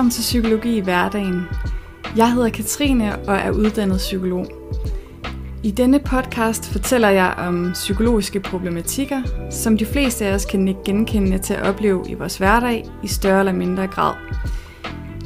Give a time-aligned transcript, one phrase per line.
[0.00, 1.42] Velkommen til Psykologi i hverdagen.
[2.16, 4.46] Jeg hedder Katrine og er uddannet psykolog.
[5.62, 10.80] I denne podcast fortæller jeg om psykologiske problematikker, som de fleste af os kan ikke
[10.84, 14.14] genkende til at opleve i vores hverdag i større eller mindre grad.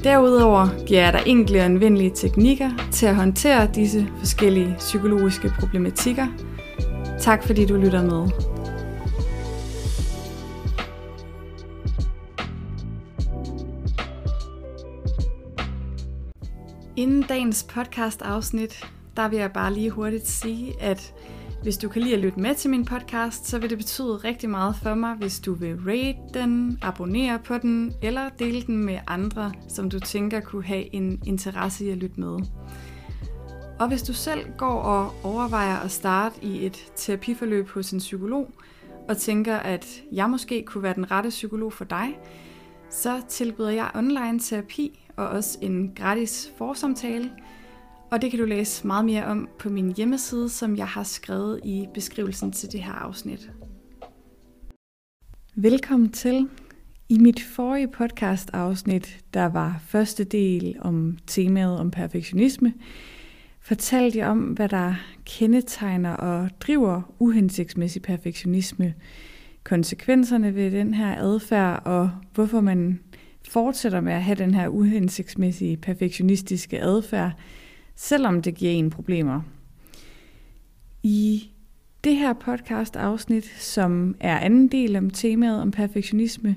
[0.04, 6.26] Derudover giver jeg dig enkle og anvendelige teknikker til at håndtere disse forskellige psykologiske problematikker.
[7.20, 8.53] Tak fordi du lytter med.
[16.96, 18.84] Inden dagens podcast afsnit,
[19.16, 21.14] der vil jeg bare lige hurtigt sige, at
[21.62, 24.50] hvis du kan lide at lytte med til min podcast, så vil det betyde rigtig
[24.50, 28.98] meget for mig, hvis du vil rate den, abonnere på den, eller dele den med
[29.06, 32.38] andre, som du tænker kunne have en interesse i at lytte med.
[33.78, 38.50] Og hvis du selv går og overvejer at starte i et terapiforløb hos en psykolog,
[39.08, 42.18] og tænker, at jeg måske kunne være den rette psykolog for dig,
[42.90, 47.30] så tilbyder jeg online terapi og også en gratis forsamtale.
[48.10, 51.60] Og det kan du læse meget mere om på min hjemmeside, som jeg har skrevet
[51.64, 53.50] i beskrivelsen til det her afsnit.
[55.54, 56.48] Velkommen til.
[57.08, 62.74] I mit forrige podcast afsnit, der var første del om temaet om perfektionisme,
[63.60, 68.94] fortalte jeg om, hvad der kendetegner og driver uhensigtsmæssig perfektionisme,
[69.64, 73.00] konsekvenserne ved den her adfærd og hvorfor man
[73.48, 77.32] fortsætter med at have den her uhensigtsmæssige perfektionistiske adfærd,
[77.94, 79.40] selvom det giver en problemer.
[81.02, 81.50] I
[82.04, 86.56] det her podcast afsnit, som er anden del om temaet om perfektionisme,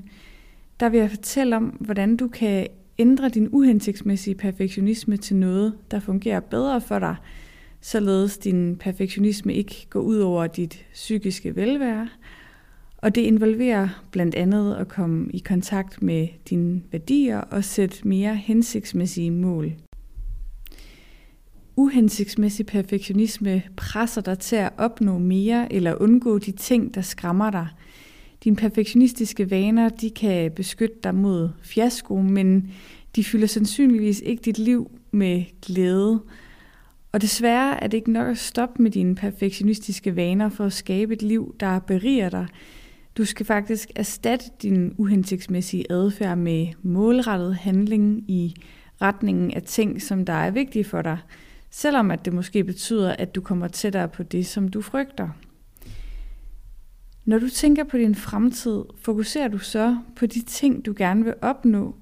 [0.79, 2.67] der vil jeg fortælle om, hvordan du kan
[2.99, 7.15] ændre din uhensigtsmæssige perfektionisme til noget, der fungerer bedre for dig,
[7.81, 12.09] således din perfektionisme ikke går ud over dit psykiske velvære,
[12.97, 18.35] og det involverer blandt andet at komme i kontakt med dine værdier og sætte mere
[18.35, 19.71] hensigtsmæssige mål.
[21.75, 27.67] Uhensigtsmæssig perfektionisme presser dig til at opnå mere eller undgå de ting, der skræmmer dig.
[28.43, 32.71] Dine perfektionistiske vaner de kan beskytte dig mod fiasko, men
[33.15, 36.21] de fylder sandsynligvis ikke dit liv med glæde.
[37.11, 41.13] Og desværre er det ikke nok at stoppe med dine perfektionistiske vaner for at skabe
[41.13, 42.47] et liv, der beriger dig.
[43.17, 48.55] Du skal faktisk erstatte din uhensigtsmæssige adfærd med målrettet handling i
[49.01, 51.17] retningen af ting, som der er vigtige for dig,
[51.69, 55.29] selvom at det måske betyder, at du kommer tættere på det, som du frygter.
[57.25, 61.33] Når du tænker på din fremtid, fokuserer du så på de ting, du gerne vil
[61.41, 61.95] opnå.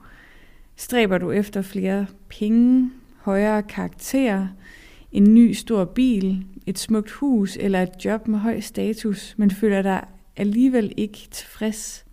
[0.75, 4.47] Stræber du efter flere penge, højere karakterer,
[5.11, 9.81] en ny stor bil, et smukt hus eller et job med høj status, men føler
[9.81, 10.05] dig
[10.37, 12.05] alligevel ikke tilfreds.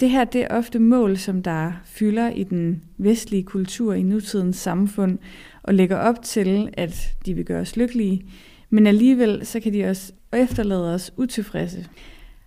[0.00, 4.56] Det her det er ofte mål, som der fylder i den vestlige kultur i nutidens
[4.56, 5.18] samfund
[5.62, 8.26] og lægger op til, at de vil gøre os lykkelige,
[8.70, 11.86] men alligevel så kan de også efterlade os utilfredse.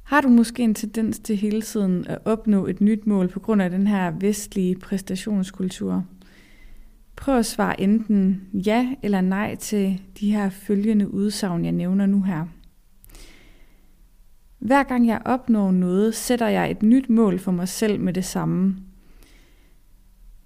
[0.04, 3.62] Har du måske en tendens til hele tiden at opnå et nyt mål på grund
[3.62, 6.06] af den her vestlige præstationskultur?
[7.16, 12.22] Prøv at svare enten ja eller nej til de her følgende udsagn, jeg nævner nu
[12.22, 12.46] her.
[14.62, 18.26] Hver gang jeg opnår noget, sætter jeg et nyt mål for mig selv med det
[18.26, 18.76] samme.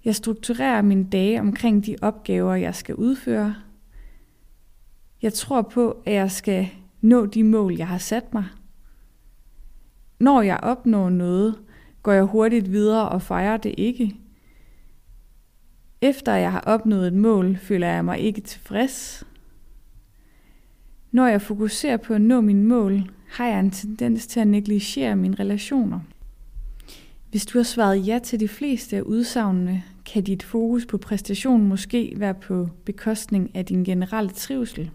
[0.04, 3.54] Jeg strukturerer mine dage omkring de opgaver, jeg skal udføre.
[5.22, 6.68] Jeg tror på, at jeg skal
[7.00, 8.44] nå de mål, jeg har sat mig.
[10.18, 11.58] Når jeg opnår noget,
[12.02, 14.16] går jeg hurtigt videre og fejrer det ikke.
[16.00, 19.24] Efter jeg har opnået et mål, føler jeg mig ikke tilfreds.
[21.10, 25.16] Når jeg fokuserer på at nå mine mål, har jeg en tendens til at negligere
[25.16, 26.00] mine relationer.
[27.30, 29.82] Hvis du har svaret ja til de fleste af udsagnene,
[30.12, 34.90] kan dit fokus på præstation måske være på bekostning af din generelle trivsel.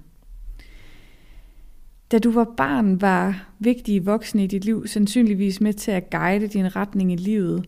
[2.12, 6.48] Da du var barn, var vigtige voksne i dit liv sandsynligvis med til at guide
[6.48, 7.66] din retning i livet.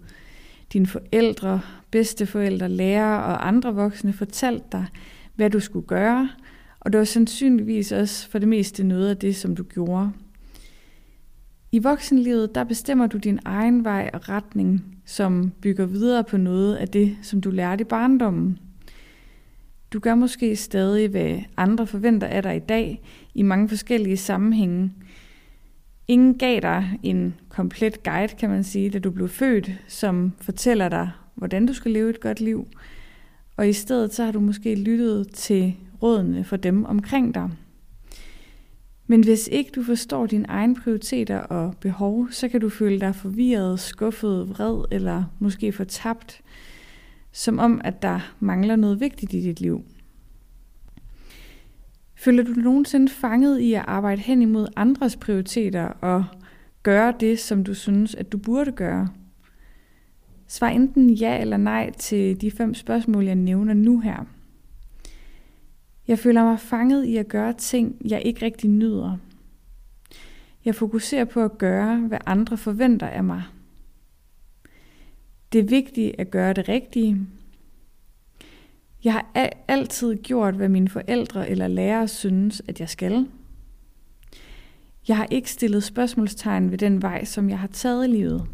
[0.73, 1.61] Dine forældre,
[1.91, 4.85] bedsteforældre, lærere og andre voksne fortalte dig,
[5.35, 6.29] hvad du skulle gøre,
[6.79, 10.11] og det var sandsynligvis også for det meste noget af det, som du gjorde.
[11.73, 16.75] I voksenlivet, der bestemmer du din egen vej og retning, som bygger videre på noget
[16.75, 18.59] af det, som du lærte i barndommen.
[19.93, 23.01] Du gør måske stadig, hvad andre forventer af dig i dag,
[23.33, 24.93] i mange forskellige sammenhænge.
[26.07, 30.89] Ingen gav dig en komplet guide, kan man sige, da du blev født, som fortæller
[30.89, 32.67] dig, hvordan du skal leve et godt liv.
[33.57, 37.49] Og i stedet så har du måske lyttet til rådene fra dem omkring dig.
[39.13, 43.15] Men hvis ikke du forstår dine egne prioriteter og behov, så kan du føle dig
[43.15, 46.41] forvirret, skuffet, vred eller måske fortabt.
[47.31, 49.83] som om, at der mangler noget vigtigt i dit liv.
[52.15, 56.25] Føler du nogensinde fanget i at arbejde hen imod andres prioriteter og
[56.83, 59.09] gøre det, som du synes, at du burde gøre?
[60.47, 64.25] Svar enten ja eller nej til de fem spørgsmål, jeg nævner nu her.
[66.07, 69.17] Jeg føler mig fanget i at gøre ting, jeg ikke rigtig nyder.
[70.65, 73.43] Jeg fokuserer på at gøre, hvad andre forventer af mig.
[75.53, 77.27] Det er vigtigt at gøre det rigtige.
[79.03, 79.25] Jeg har
[79.67, 83.27] altid gjort, hvad mine forældre eller lærere synes, at jeg skal.
[85.07, 88.47] Jeg har ikke stillet spørgsmålstegn ved den vej, som jeg har taget i livet.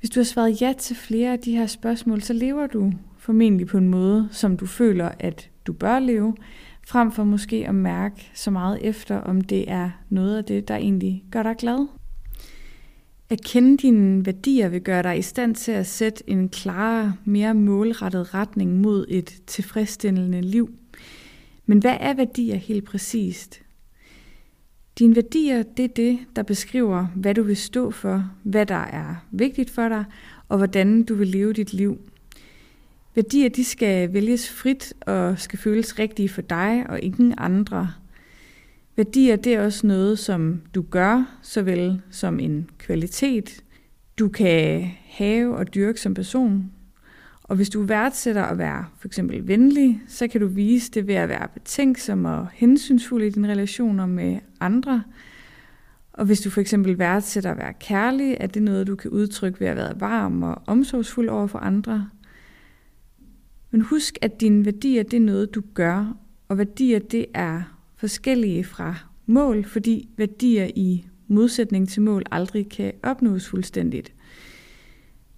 [0.00, 3.66] Hvis du har svaret ja til flere af de her spørgsmål, så lever du formentlig
[3.66, 6.34] på en måde, som du føler, at du bør leve,
[6.86, 10.76] frem for måske at mærke så meget efter, om det er noget af det, der
[10.76, 11.86] egentlig gør dig glad.
[13.30, 17.54] At kende dine værdier vil gøre dig i stand til at sætte en klarere, mere
[17.54, 20.70] målrettet retning mod et tilfredsstillende liv.
[21.66, 23.60] Men hvad er værdier helt præcist?
[24.98, 29.14] Dine værdier, det er det, der beskriver, hvad du vil stå for, hvad der er
[29.30, 30.04] vigtigt for dig,
[30.48, 31.98] og hvordan du vil leve dit liv.
[33.16, 37.92] Værdier, de skal vælges frit og skal føles rigtige for dig og ingen andre.
[38.96, 43.64] Værdier, det er også noget, som du gør, såvel som en kvalitet,
[44.18, 46.72] du kan have og dyrke som person.
[47.42, 51.14] Og hvis du værdsætter at være for eksempel venlig, så kan du vise det ved
[51.14, 55.02] at være betænksom og hensynsfuld i dine relationer med andre.
[56.12, 59.60] Og hvis du for eksempel værdsætter at være kærlig, er det noget, du kan udtrykke
[59.60, 62.08] ved at være varm og omsorgsfuld over for andre.
[63.76, 66.16] Men husk, at dine værdier, det er noget, du gør,
[66.48, 67.62] og værdier, det er
[67.96, 68.94] forskellige fra
[69.26, 74.12] mål, fordi værdier i modsætning til mål aldrig kan opnås fuldstændigt.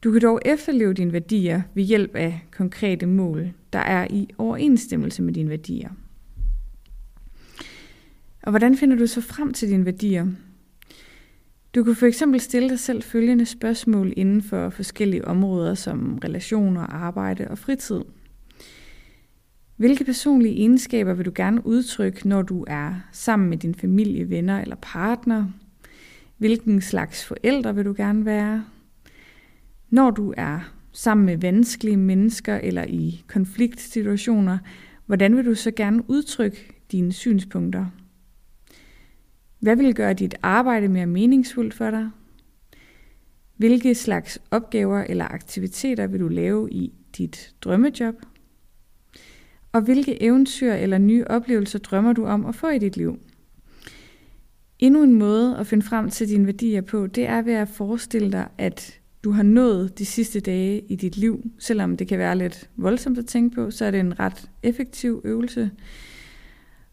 [0.04, 5.22] Du kan dog efterleve dine værdier ved hjælp af konkrete mål, der er i overensstemmelse
[5.22, 5.90] med dine værdier.
[8.42, 10.26] Og hvordan finder du så frem til dine værdier?
[11.74, 16.80] Du kan for eksempel stille dig selv følgende spørgsmål inden for forskellige områder som relationer,
[16.80, 18.00] arbejde og fritid–
[19.78, 24.60] hvilke personlige egenskaber vil du gerne udtrykke, når du er sammen med din familie, venner
[24.60, 25.46] eller partner?
[26.36, 28.64] Hvilken slags forældre vil du gerne være?
[29.90, 30.60] Når du er
[30.92, 34.58] sammen med vanskelige mennesker eller i konfliktsituationer,
[35.06, 37.86] hvordan vil du så gerne udtrykke dine synspunkter?
[39.58, 42.10] Hvad vil gøre dit arbejde mere meningsfuldt for dig?
[43.56, 48.14] Hvilke slags opgaver eller aktiviteter vil du lave i dit drømmejob?
[49.72, 53.18] Og hvilke eventyr eller nye oplevelser drømmer du om at få i dit liv?
[54.78, 58.32] Endnu en måde at finde frem til dine værdier på, det er ved at forestille
[58.32, 61.50] dig, at du har nået de sidste dage i dit liv.
[61.58, 65.20] Selvom det kan være lidt voldsomt at tænke på, så er det en ret effektiv
[65.24, 65.70] øvelse.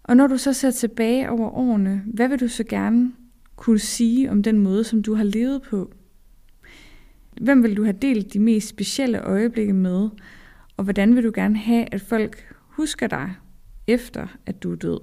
[0.03, 3.11] Og når du så ser tilbage over årene, hvad vil du så gerne
[3.55, 5.91] kunne sige om den måde, som du har levet på?
[7.41, 10.09] Hvem vil du have delt de mest specielle øjeblikke med?
[10.77, 13.35] Og hvordan vil du gerne have, at folk husker dig,
[13.87, 14.99] efter at du er død.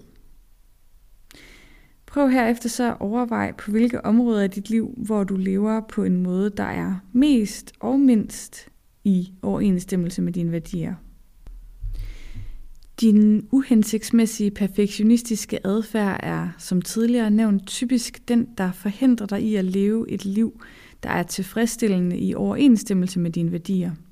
[2.06, 6.04] Prøv herefter så at overveje på hvilke områder af dit liv, hvor du lever på
[6.04, 8.68] en måde, der er mest og mindst
[9.04, 10.94] i overensstemmelse med dine værdier.
[13.00, 19.64] Din uhensigtsmæssige perfektionistiske adfærd er, som tidligere nævnt, typisk den, der forhindrer dig i at
[19.64, 20.60] leve et liv,
[21.02, 23.92] der er tilfredsstillende i overensstemmelse med dine værdier–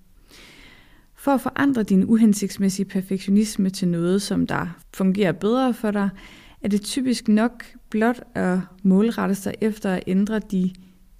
[1.20, 6.08] for at forandre din uhensigtsmæssige perfektionisme til noget, som der fungerer bedre for dig,
[6.62, 10.70] er det typisk nok blot at målrette sig efter at ændre de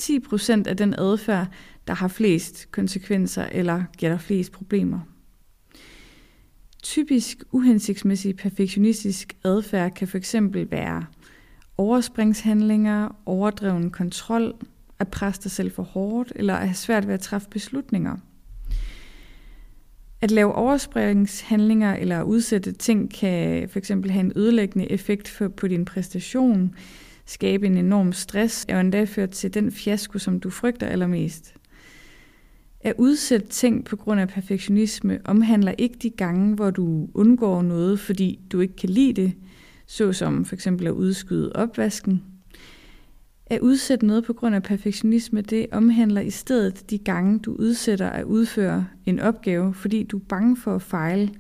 [0.03, 1.49] 10% af den adfærd,
[1.87, 5.01] der har flest konsekvenser eller giver dig flest problemer.
[6.83, 10.35] Typisk uhensigtsmæssig perfektionistisk adfærd kan fx
[10.71, 11.05] være
[11.77, 14.55] overspringshandlinger, overdreven kontrol,
[14.99, 18.17] at presse dig selv for hårdt eller at have svært ved at træffe beslutninger–
[20.23, 25.85] at lave overspringshandlinger eller udsætte ting kan for eksempel have en ødelæggende effekt på din
[25.85, 26.75] præstation,
[27.27, 31.55] skabe en enorm stress og endda føre til den fiasko, som du frygter allermest.
[32.81, 38.01] At udsætte ting på grund af perfektionisme omhandler ikke de gange, hvor du undgår noget,
[38.01, 39.33] fordi du ikke kan lide det,
[39.87, 42.23] såsom for eksempel at udskyde opvasken,
[43.51, 48.11] at udsætte noget på grund af perfektionisme, det omhandler i stedet de gange, du udsætter
[48.11, 51.31] at udføre en opgave, fordi du er bange for at fejle.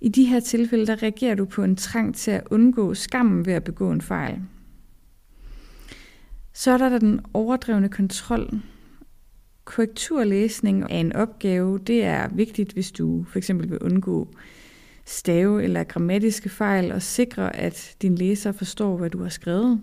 [0.00, 3.52] I de her tilfælde, der reagerer du på en trang til at undgå skammen ved
[3.52, 4.38] at begå en fejl.
[6.52, 8.60] Så er der den overdrevne kontrol.
[9.64, 14.28] Korrekturlæsning af en opgave, det er vigtigt, hvis du for eksempel vil undgå
[15.04, 19.80] stave- eller grammatiske fejl og sikre, at din læser forstår, hvad du har skrevet.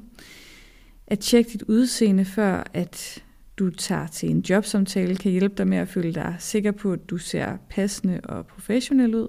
[1.07, 3.24] At tjekke dit udseende før, at
[3.57, 7.09] du tager til en jobsamtale, kan hjælpe dig med at føle dig sikker på, at
[7.09, 9.27] du ser passende og professionel ud.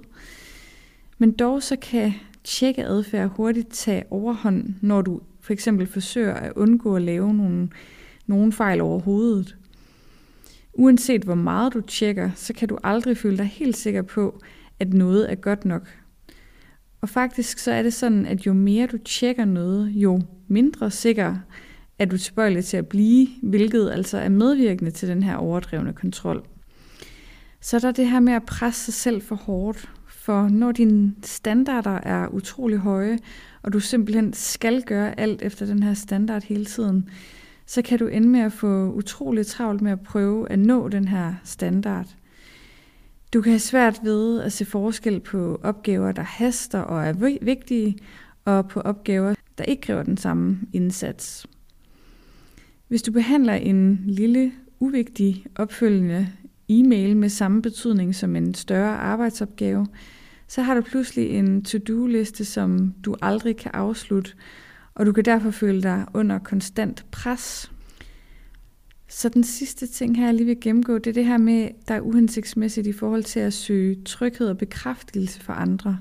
[1.19, 2.13] Men dog så kan
[2.45, 7.69] tjekke adfærd hurtigt tage overhånd, når du for eksempel forsøger at undgå at lave nogle,
[8.27, 9.57] nogle fejl overhovedet.
[10.73, 14.41] Uanset hvor meget du tjekker, så kan du aldrig føle dig helt sikker på,
[14.81, 15.89] at noget er godt nok.
[17.01, 21.37] Og faktisk så er det sådan, at jo mere du tjekker noget, jo mindre sikker
[21.99, 26.47] er du tilbøjelig til at blive, hvilket altså er medvirkende til den her overdrevne kontrol.
[27.61, 31.15] Så der er det her med at presse sig selv for hårdt, for når dine
[31.23, 33.19] standarder er utrolig høje,
[33.63, 37.09] og du simpelthen skal gøre alt efter den her standard hele tiden,
[37.67, 41.09] så kan du ende med at få utrolig travlt med at prøve at nå den
[41.09, 42.07] her standard.
[43.33, 47.99] Du kan have svært ved at se forskel på opgaver, der haster og er vigtige,
[48.45, 51.47] og på opgaver, der ikke kræver den samme indsats.
[52.89, 56.29] Hvis du behandler en lille, uvigtig opfølgende
[56.69, 59.87] e-mail med samme betydning som en større arbejdsopgave,
[60.49, 64.33] så har du pludselig en to-do-liste, som du aldrig kan afslutte,
[64.95, 67.73] og du kan derfor føle dig under konstant pres.
[69.09, 71.95] Så den sidste ting her, jeg lige vil gennemgå, det er det her med, der
[71.95, 75.99] er uhensigtsmæssigt i forhold til at søge tryghed og bekræftelse for andre.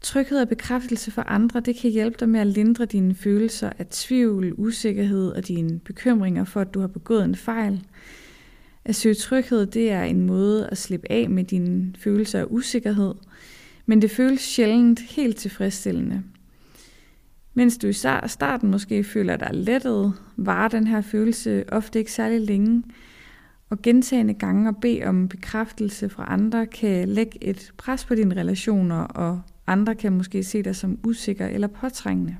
[0.00, 3.86] Tryghed og bekræftelse for andre, det kan hjælpe dig med at lindre dine følelser af
[3.86, 7.86] tvivl, usikkerhed og dine bekymringer for, at du har begået en fejl.
[8.84, 13.14] At søge tryghed, det er en måde at slippe af med dine følelser af usikkerhed,
[13.86, 16.22] men det føles sjældent helt tilfredsstillende.
[17.54, 17.92] Mens du i
[18.26, 22.82] starten måske føler dig lettet, varer den her følelse ofte ikke særlig længe,
[23.70, 28.40] og gentagende gange at bede om bekræftelse fra andre kan lægge et pres på dine
[28.40, 32.36] relationer, og andre kan måske se dig som usikker eller påtrængende.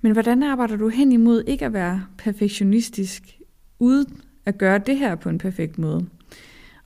[0.00, 3.40] Men hvordan arbejder du hen imod ikke at være perfektionistisk
[3.78, 6.06] uden at gøre det her på en perfekt måde?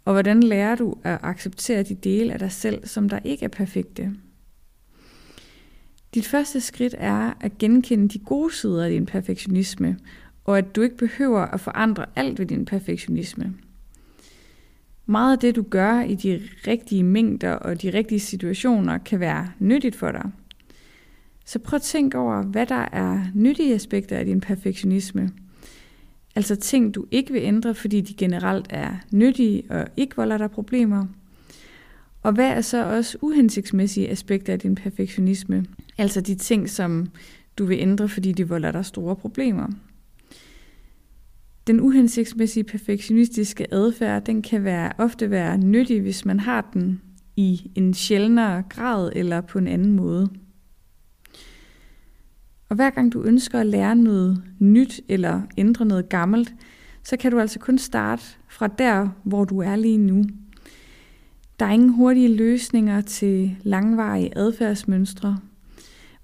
[0.04, 3.48] Og hvordan lærer du at acceptere de dele af dig selv, som der ikke er
[3.48, 4.12] perfekte?
[6.14, 9.98] Dit første skridt er at genkende de gode sider af din perfektionisme,
[10.44, 13.54] og at du ikke behøver at forandre alt ved din perfektionisme.
[15.08, 19.48] Meget af det, du gør i de rigtige mængder og de rigtige situationer, kan være
[19.58, 20.30] nyttigt for dig.
[21.44, 25.30] Så prøv at tænke over, hvad der er nyttige aspekter af din perfektionisme–
[26.38, 30.50] Altså ting, du ikke vil ændre, fordi de generelt er nyttige og ikke volder dig
[30.50, 31.06] problemer.
[32.22, 35.64] Og hvad er så også uhensigtsmæssige aspekter af din perfektionisme?
[35.98, 37.06] Altså de ting, som
[37.58, 39.68] du vil ændre, fordi de volder dig store problemer.
[41.68, 47.02] Den uhensigtsmæssige perfektionistiske adfærd, den kan være, ofte være nyttig, hvis man har den
[47.36, 50.28] i en sjældnere grad eller på en anden måde.
[52.68, 56.54] Og hver gang du ønsker at lære noget nyt eller ændre noget gammelt,
[57.04, 60.24] så kan du altså kun starte fra der, hvor du er lige nu.
[61.60, 65.38] Der er ingen hurtige løsninger til langvarige adfærdsmønstre.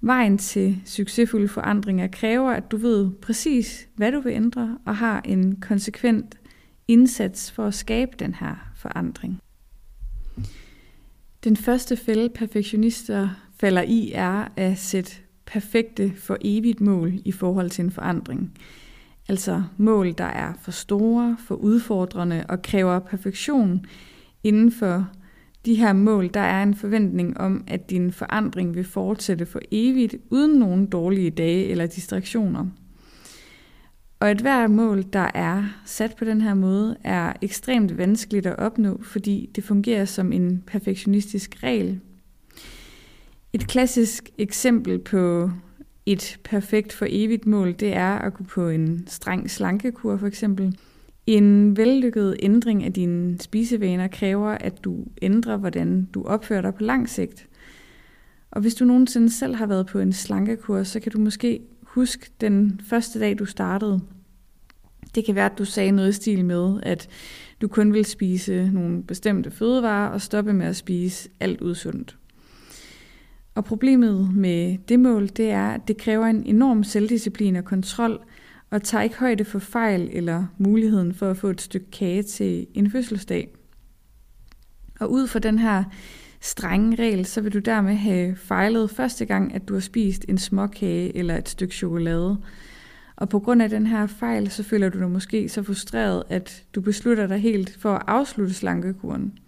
[0.05, 5.21] Vejen til succesfulde forandringer kræver, at du ved præcis, hvad du vil ændre, og har
[5.21, 6.39] en konsekvent
[6.87, 9.39] indsats for at skabe den her forandring.
[11.43, 15.11] Den første fælde perfektionister falder i er at sætte
[15.45, 18.57] perfekte for evigt mål i forhold til en forandring.
[19.29, 23.85] Altså mål, der er for store, for udfordrende og kræver perfektion
[24.43, 25.09] inden for
[25.65, 30.15] de her mål, der er en forventning om, at din forandring vil fortsætte for evigt,
[30.29, 32.65] uden nogen dårlige dage eller distraktioner.
[34.19, 38.59] Og et hvert mål, der er sat på den her måde, er ekstremt vanskeligt at
[38.59, 41.99] opnå, fordi det fungerer som en perfektionistisk regel,
[43.53, 45.51] et klassisk eksempel på
[46.05, 50.77] et perfekt for evigt mål, det er at gå på en streng slankekur for eksempel.
[51.27, 56.83] En vellykket ændring af dine spisevaner kræver, at du ændrer, hvordan du opfører dig på
[56.83, 57.47] lang sigt.
[58.51, 62.31] Og hvis du nogensinde selv har været på en slankekur, så kan du måske huske
[62.41, 63.99] den første dag, du startede.
[65.15, 67.07] Det kan være, at du sagde noget i stil med, at
[67.61, 72.17] du kun vil spise nogle bestemte fødevarer og stoppe med at spise alt udsundt.
[73.55, 78.19] Og problemet med det mål, det er, at det kræver en enorm selvdisciplin og kontrol,
[78.75, 82.67] og tager ikke højde for fejl eller muligheden for at få et stykke kage til
[82.73, 83.55] en fødselsdag.
[84.99, 85.83] Og ud fra den her
[86.41, 90.37] strenge regel, så vil du dermed have fejlet første gang, at du har spist en
[90.37, 92.37] småkage eller et stykke chokolade.
[93.15, 96.63] Og på grund af den her fejl, så føler du dig måske så frustreret, at
[96.75, 99.39] du beslutter dig helt for at afslutte slankekuren.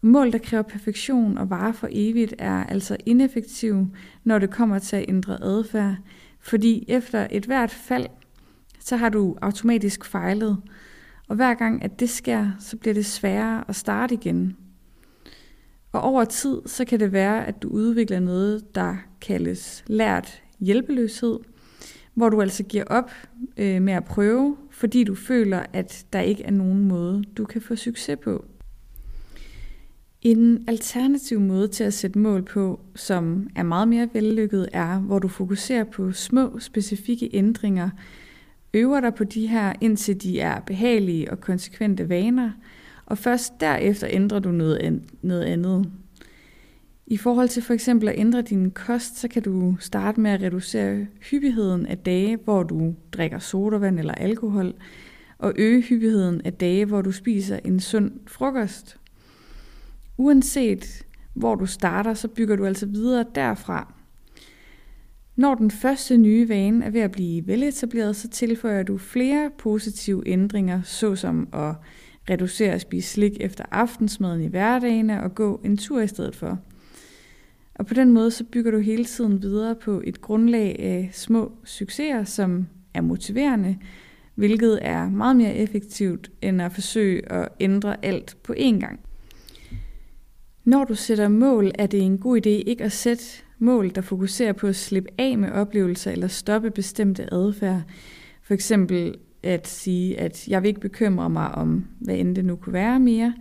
[0.00, 3.90] Mål, der kræver perfektion og varer for evigt, er altså ineffektive,
[4.24, 5.96] når det kommer til at ændre adfærd,
[6.44, 8.06] fordi efter et hvert fald,
[8.80, 10.62] så har du automatisk fejlet,
[11.28, 14.56] og hver gang at det sker, så bliver det sværere at starte igen.
[15.92, 21.38] Og over tid, så kan det være, at du udvikler noget, der kaldes lært hjælpeløshed,
[22.14, 23.10] hvor du altså giver op
[23.56, 27.62] øh, med at prøve, fordi du føler, at der ikke er nogen måde, du kan
[27.62, 28.44] få succes på.
[30.24, 35.18] En alternativ måde til at sætte mål på, som er meget mere vellykket, er, hvor
[35.18, 37.90] du fokuserer på små, specifikke ændringer,
[38.74, 42.50] øver dig på de her, indtil de er behagelige og konsekvente vaner,
[43.06, 45.90] og først derefter ændrer du noget, noget andet.
[47.06, 50.42] I forhold til for eksempel at ændre din kost, så kan du starte med at
[50.42, 54.74] reducere hyppigheden af dage, hvor du drikker sodavand eller alkohol,
[55.38, 58.98] og øge hyppigheden af dage, hvor du spiser en sund frokost.
[60.16, 63.94] Uanset hvor du starter, så bygger du altså videre derfra.
[65.36, 70.28] Når den første nye vane er ved at blive veletableret, så tilføjer du flere positive
[70.28, 71.74] ændringer, såsom at
[72.30, 76.58] reducere at spise slik efter aftensmaden i hverdagen og gå en tur i stedet for.
[77.74, 81.52] Og på den måde så bygger du hele tiden videre på et grundlag af små
[81.64, 83.78] succeser, som er motiverende,
[84.34, 89.00] hvilket er meget mere effektivt end at forsøge at ændre alt på én gang.
[90.64, 93.24] Når du sætter mål, er det en god idé ikke at sætte
[93.58, 97.82] mål, der fokuserer på at slippe af med oplevelser eller stoppe bestemte adfærd.
[98.42, 102.56] For eksempel at sige, at jeg vil ikke bekymre mig om, hvad end det nu
[102.56, 103.34] kunne være mere.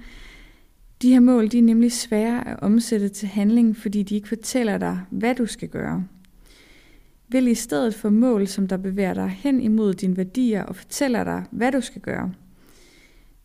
[1.01, 4.77] De her mål de er nemlig svære at omsætte til handling, fordi de ikke fortæller
[4.77, 6.03] dig, hvad du skal gøre.
[7.29, 11.23] Vælg i stedet for mål, som der bevæger dig hen imod dine værdier og fortæller
[11.23, 12.31] dig, hvad du skal gøre.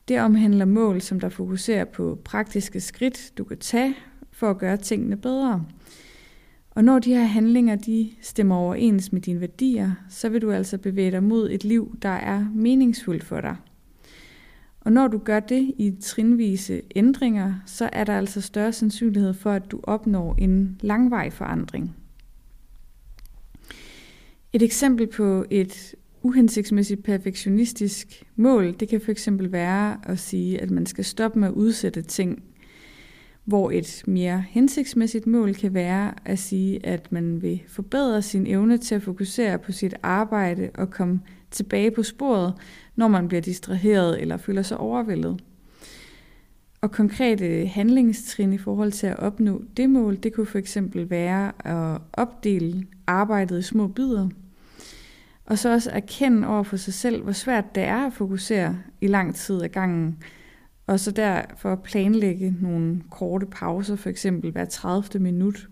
[0.08, 3.94] Det omhandler mål, som der fokuserer på praktiske skridt, du kan tage
[4.30, 5.64] for at gøre tingene bedre.
[6.70, 10.78] Og når de her handlinger de stemmer overens med dine værdier, så vil du altså
[10.78, 13.56] bevæge dig mod et liv, der er meningsfuldt for dig.
[14.80, 19.52] Og når du gør det i trinvise ændringer, så er der altså større sandsynlighed for,
[19.52, 21.96] at du opnår en langvarig forandring.
[24.52, 25.94] Et eksempel på et
[26.28, 31.54] uhensigtsmæssigt perfektionistisk mål, det kan fx være at sige, at man skal stoppe med at
[31.54, 32.42] udsætte ting,
[33.44, 38.78] hvor et mere hensigtsmæssigt mål kan være at sige, at man vil forbedre sin evne
[38.78, 42.54] til at fokusere på sit arbejde og komme tilbage på sporet,
[42.96, 45.42] når man bliver distraheret eller føler sig overvældet.
[46.80, 51.52] Og konkrete handlingstrin i forhold til at opnå det mål, det kunne for eksempel være
[51.64, 54.28] at opdele arbejdet i små bidder,
[55.48, 59.06] og så også erkende over for sig selv, hvor svært det er at fokusere i
[59.06, 60.22] lang tid ad gangen.
[60.86, 65.22] Og så derfor planlægge nogle korte pauser, for eksempel hver 30.
[65.22, 65.68] minut.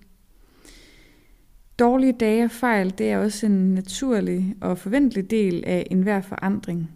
[1.79, 6.91] Dårlige dage og fejl, det er også en naturlig og forventelig del af enhver forandring.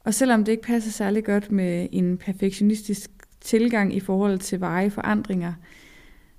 [0.00, 4.90] Og selvom det ikke passer særlig godt med en perfektionistisk tilgang i forhold til veje
[4.90, 5.52] forandringer,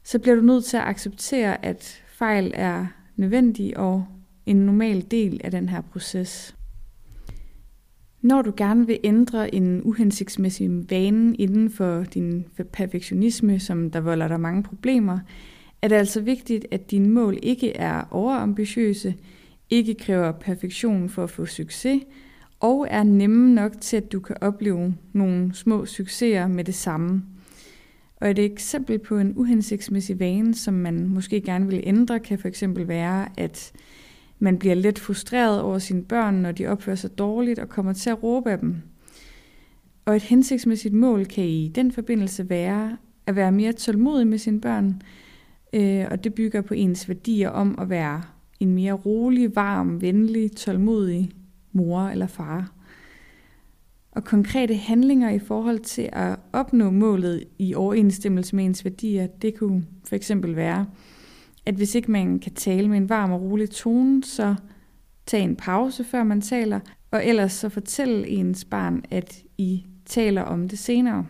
[0.03, 2.85] så bliver du nødt til at acceptere, at fejl er
[3.15, 4.05] nødvendige og
[4.45, 6.55] en normal del af den her proces.
[8.21, 14.27] Når du gerne vil ændre en uhensigtsmæssig vane inden for din perfektionisme, som der volder
[14.27, 15.19] dig mange problemer,
[15.81, 19.15] er det altså vigtigt, at dine mål ikke er overambitiøse,
[19.69, 22.01] ikke kræver perfektion for at få succes,
[22.59, 27.23] og er nemme nok til, at du kan opleve nogle små succeser med det samme.
[28.15, 32.47] Og et eksempel på en uhensigtsmæssig vane, som man måske gerne vil ændre, kan for
[32.47, 33.73] eksempel være, at
[34.43, 38.09] man bliver lidt frustreret over sine børn, når de opfører sig dårligt og kommer til
[38.09, 38.75] at råbe af dem.
[40.05, 44.61] Og et hensigtsmæssigt mål kan i den forbindelse være at være mere tålmodig med sine
[44.61, 45.01] børn,
[45.73, 48.23] øh, og det bygger på ens værdier om at være
[48.59, 51.31] en mere rolig, varm, venlig, tålmodig
[51.71, 52.71] mor eller far.
[54.11, 59.57] Og konkrete handlinger i forhold til at opnå målet i overensstemmelse med ens værdier, det
[59.57, 60.85] kunne for eksempel være,
[61.65, 64.55] at hvis ikke man kan tale med en varm og rolig tone, så
[65.25, 66.79] tag en pause, før man taler,
[67.11, 71.25] og ellers så fortæl ens barn, at I taler om det senere.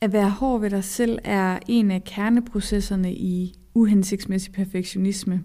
[0.00, 5.42] At være hård ved dig selv er en af kerneprocesserne i uhensigtsmæssig perfektionisme.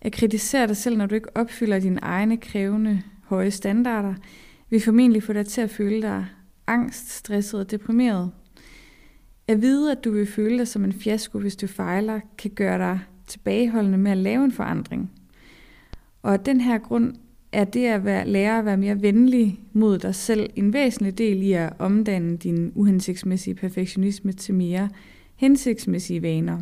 [0.00, 4.14] At kritisere dig selv, når du ikke opfylder dine egne krævende høje standarder,
[4.70, 6.26] vil formentlig få dig til at føle dig
[6.66, 8.30] angst, stresset og deprimeret.
[9.50, 12.78] At vide, at du vil føle dig som en fiasko, hvis du fejler, kan gøre
[12.78, 15.10] dig tilbageholdende med at lave en forandring.
[16.22, 17.14] Og af den her grund
[17.52, 21.42] er det at være, lære at være mere venlig mod dig selv en væsentlig del
[21.42, 24.88] i at omdanne din uhensigtsmæssige perfektionisme til mere
[25.36, 26.60] hensigtsmæssige vaner.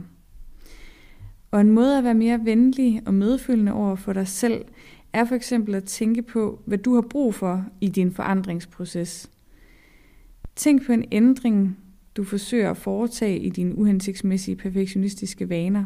[1.51, 4.65] Og en måde at være mere venlig og medfølende over for dig selv,
[5.13, 9.31] er for eksempel at tænke på, hvad du har brug for i din forandringsproces.
[10.57, 11.79] Tænk på en ændring,
[12.19, 15.85] du forsøger at foretage i dine uhensigtsmæssige perfektionistiske vaner.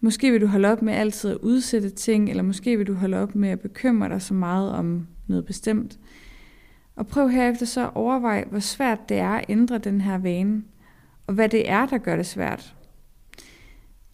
[0.00, 3.16] Måske vil du holde op med altid at udsætte ting, eller måske vil du holde
[3.16, 5.98] op med at bekymre dig så meget om noget bestemt.
[6.96, 10.62] Og prøv herefter så at overveje, hvor svært det er at ændre den her vane,
[11.26, 12.74] og hvad det er, der gør det svært.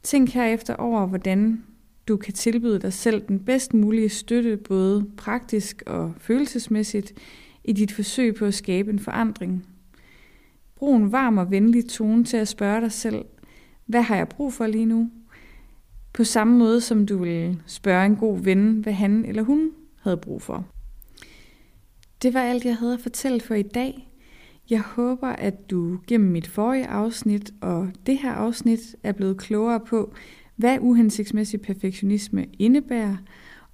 [0.02, 1.64] Tænk herefter over, hvordan
[2.08, 7.12] du kan tilbyde dig selv den bedst mulige støtte, både praktisk og følelsesmæssigt,
[7.64, 9.75] i dit forsøg på at skabe en forandring.
[10.76, 13.24] Brug en varm og venlig tone til at spørge dig selv,
[13.86, 15.10] hvad har jeg brug for lige nu?
[16.12, 19.70] På samme måde som du vil spørge en god ven, hvad han eller hun
[20.02, 20.66] havde brug for.
[22.22, 24.12] Det var alt, jeg havde at fortælle for i dag.
[24.70, 29.80] Jeg håber, at du gennem mit forrige afsnit og det her afsnit er blevet klogere
[29.80, 30.14] på,
[30.56, 33.16] hvad uhensigtsmæssig perfektionisme indebærer,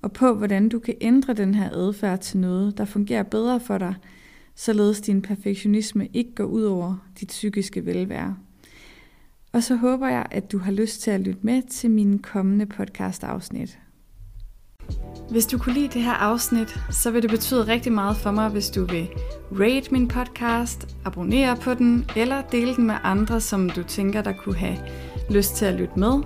[0.03, 3.79] og på hvordan du kan ændre den her adfærd til noget, der fungerer bedre for
[3.79, 3.95] dig,
[4.55, 8.37] således din perfektionisme ikke går ud over dit psykiske velvære.
[9.53, 12.67] Og så håber jeg, at du har lyst til at lytte med til mine kommende
[12.67, 13.79] podcast-afsnit.
[15.31, 18.49] Hvis du kunne lide det her afsnit, så vil det betyde rigtig meget for mig,
[18.49, 19.09] hvis du vil
[19.53, 24.33] rate min podcast, abonnere på den, eller dele den med andre, som du tænker, der
[24.33, 24.79] kunne have
[25.31, 26.23] lyst til at lytte med.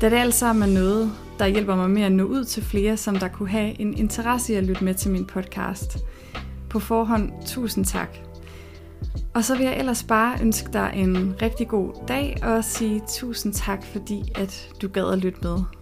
[0.00, 2.96] Da det alt sammen er noget, der hjælper mig med at nå ud til flere,
[2.96, 5.98] som der kunne have en interesse i at lytte med til min podcast.
[6.70, 8.08] På forhånd, tusind tak.
[9.34, 13.52] Og så vil jeg ellers bare ønske dig en rigtig god dag og sige tusind
[13.52, 15.77] tak, fordi at du gad at lytte med.